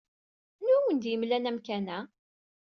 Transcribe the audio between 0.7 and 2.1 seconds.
ay awen-d-yemlan amkan-a?